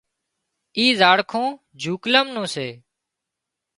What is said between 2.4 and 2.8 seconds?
سي